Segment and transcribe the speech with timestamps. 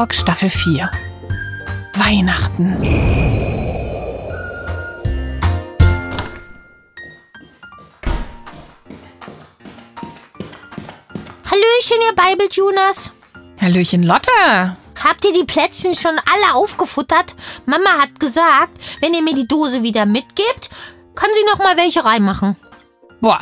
[0.00, 0.90] Talk Staffel 4.
[1.92, 2.74] Weihnachten.
[11.44, 13.10] Hallöchen, ihr Bibeltuners.
[13.60, 14.30] Hallöchen Lotte.
[15.04, 17.36] Habt ihr die Plätzchen schon alle aufgefuttert?
[17.66, 20.70] Mama hat gesagt, wenn ihr mir die Dose wieder mitgebt,
[21.14, 22.56] kann sie noch mal welche reinmachen.
[23.20, 23.40] Boah,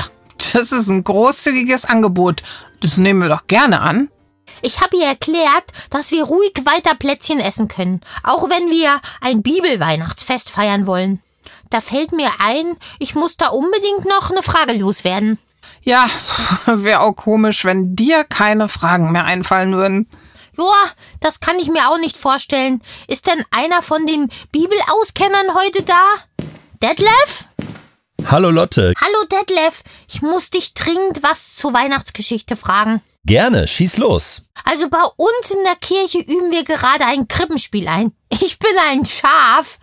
[0.52, 2.42] das ist ein großzügiges Angebot.
[2.80, 4.10] Das nehmen wir doch gerne an.
[4.62, 9.42] Ich habe ihr erklärt, dass wir ruhig weiter Plätzchen essen können, auch wenn wir ein
[9.42, 11.22] Bibelweihnachtsfest feiern wollen.
[11.70, 15.38] Da fällt mir ein, ich muss da unbedingt noch eine Frage loswerden.
[15.82, 16.06] Ja,
[16.66, 20.08] wäre auch komisch, wenn dir keine Fragen mehr einfallen würden.
[20.56, 20.90] Joa,
[21.20, 22.82] das kann ich mir auch nicht vorstellen.
[23.06, 26.04] Ist denn einer von den Bibelauskennern heute da?
[26.82, 27.46] Detlef?
[28.26, 28.92] Hallo Lotte.
[29.00, 33.00] Hallo Detlef, ich muss dich dringend was zur Weihnachtsgeschichte fragen.
[33.28, 34.40] Gerne, schieß los.
[34.64, 38.12] Also bei uns in der Kirche üben wir gerade ein Krippenspiel ein.
[38.30, 39.78] Ich bin ein Schaf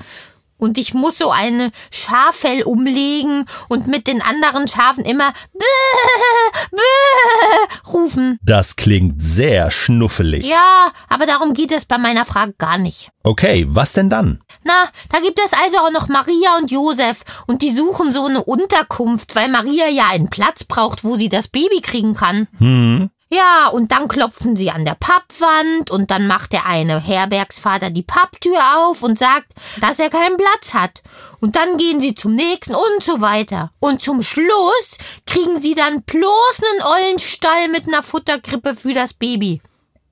[0.58, 7.92] und ich muss so eine Schaffell umlegen und mit den anderen Schafen immer bäh, bäh
[7.92, 8.40] rufen.
[8.42, 10.48] Das klingt sehr schnuffelig.
[10.48, 13.12] Ja, aber darum geht es bei meiner Frage gar nicht.
[13.24, 14.44] Okay, was denn dann?
[14.64, 18.44] Na, da gibt es also auch noch Maria und Josef und die suchen so eine
[18.44, 22.48] Unterkunft, weil Maria ja einen Platz braucht, wo sie das Baby kriegen kann.
[22.58, 23.12] Hm.
[23.36, 28.02] Ja, und dann klopfen sie an der Pappwand und dann macht der eine Herbergsvater die
[28.02, 31.02] Papptür auf und sagt, dass er keinen Platz hat.
[31.42, 33.74] Und dann gehen sie zum nächsten und so weiter.
[33.80, 39.14] Und zum Schluss kriegen sie dann bloß einen ollen Stall mit einer Futterkrippe für das
[39.14, 39.62] Baby.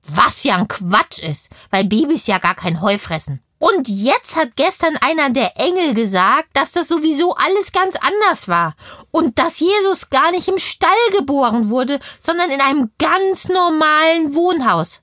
[0.06, 3.40] Was ja ein Quatsch ist, weil Babys ja gar kein Heu fressen.
[3.64, 8.74] Und jetzt hat gestern einer der Engel gesagt, dass das sowieso alles ganz anders war.
[9.10, 15.00] Und dass Jesus gar nicht im Stall geboren wurde, sondern in einem ganz normalen Wohnhaus.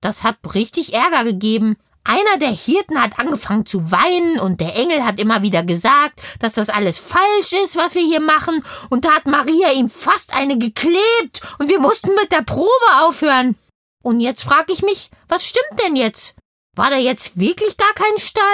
[0.00, 1.76] Das hat richtig Ärger gegeben.
[2.04, 6.52] Einer der Hirten hat angefangen zu weinen und der Engel hat immer wieder gesagt, dass
[6.52, 8.64] das alles falsch ist, was wir hier machen.
[8.90, 12.68] Und da hat Maria ihm fast eine geklebt und wir mussten mit der Probe
[13.02, 13.56] aufhören.
[14.04, 16.36] Und jetzt frage ich mich, was stimmt denn jetzt?
[16.78, 18.44] War da jetzt wirklich gar kein Stall?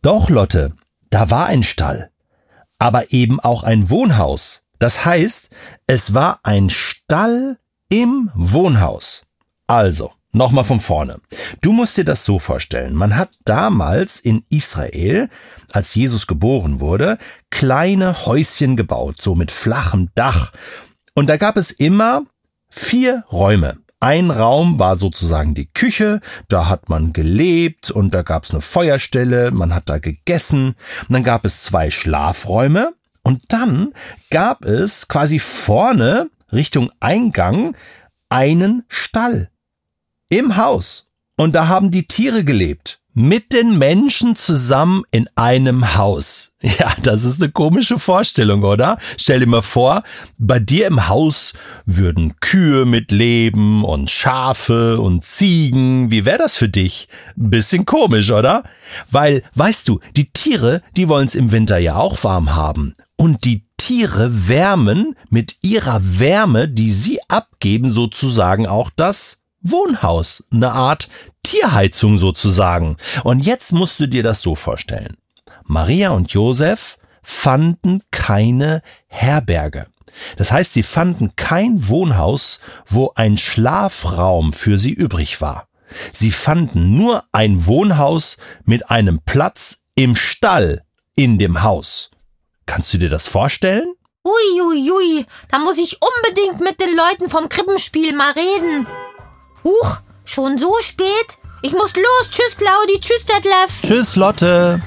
[0.00, 0.72] Doch, Lotte,
[1.10, 2.10] da war ein Stall.
[2.78, 4.62] Aber eben auch ein Wohnhaus.
[4.78, 5.50] Das heißt,
[5.86, 7.58] es war ein Stall
[7.90, 9.24] im Wohnhaus.
[9.66, 11.20] Also, nochmal von vorne.
[11.60, 12.94] Du musst dir das so vorstellen.
[12.94, 15.28] Man hat damals in Israel,
[15.70, 17.18] als Jesus geboren wurde,
[17.50, 20.52] kleine Häuschen gebaut, so mit flachem Dach.
[21.12, 22.24] Und da gab es immer
[22.70, 23.83] vier Räume.
[24.04, 28.60] Ein Raum war sozusagen die Küche, da hat man gelebt und da gab es eine
[28.60, 30.74] Feuerstelle, man hat da gegessen.
[31.08, 33.94] Und dann gab es zwei Schlafräume und dann
[34.30, 37.74] gab es quasi vorne Richtung Eingang
[38.28, 39.48] einen Stall
[40.28, 41.06] im Haus.
[41.38, 46.50] Und da haben die Tiere gelebt mit den Menschen zusammen in einem Haus.
[46.78, 48.96] Ja, das ist eine komische Vorstellung, oder?
[49.18, 50.02] Stell dir mal vor,
[50.38, 51.52] bei dir im Haus
[51.84, 56.10] würden Kühe mitleben und Schafe und Ziegen.
[56.10, 57.06] Wie wäre das für dich?
[57.36, 58.62] Bisschen komisch, oder?
[59.10, 62.94] Weil, weißt du, die Tiere, die wollen es im Winter ja auch warm haben.
[63.16, 70.44] Und die Tiere wärmen mit ihrer Wärme, die sie abgeben, sozusagen auch das Wohnhaus.
[70.52, 71.08] Eine Art
[71.42, 72.96] Tierheizung sozusagen.
[73.24, 75.16] Und jetzt musst du dir das so vorstellen.
[75.64, 79.86] Maria und Josef fanden keine Herberge.
[80.36, 85.68] Das heißt, sie fanden kein Wohnhaus, wo ein Schlafraum für sie übrig war.
[86.12, 90.82] Sie fanden nur ein Wohnhaus mit einem Platz im Stall
[91.16, 92.10] in dem Haus.
[92.66, 93.94] Kannst du dir das vorstellen?
[94.26, 95.26] Uiuiui, ui, ui.
[95.48, 98.86] da muss ich unbedingt mit den Leuten vom Krippenspiel mal reden.
[99.64, 101.38] Huch, schon so spät?
[101.62, 102.30] Ich muss los.
[102.30, 103.00] Tschüss, Claudi.
[103.00, 103.82] Tschüss, Detlef.
[103.82, 104.80] Tschüss, Lotte.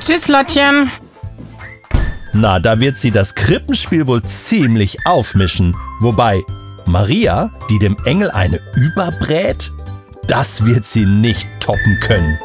[0.00, 0.90] Tschüss, Lottchen.
[2.32, 5.76] Na, da wird sie das Krippenspiel wohl ziemlich aufmischen.
[6.00, 6.40] Wobei,
[6.86, 9.72] Maria, die dem Engel eine überbrät,
[10.26, 12.38] das wird sie nicht toppen können.